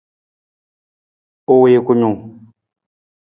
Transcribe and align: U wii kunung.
U 1.51 1.53
wii 1.61 1.79
kunung. 1.85 2.17